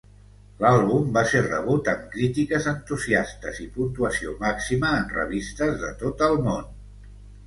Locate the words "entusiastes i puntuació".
2.71-4.33